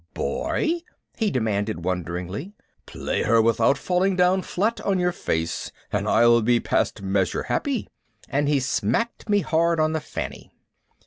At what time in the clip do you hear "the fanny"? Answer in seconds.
9.93-10.53